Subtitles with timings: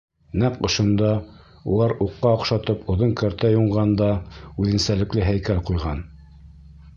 [0.43, 1.09] Нәҡ ошонда
[1.73, 4.09] улар уҡҡа оҡшатып оҙон кәртә юнған да
[4.65, 6.03] үҙенсәлекле һәйкәл ҡуйған.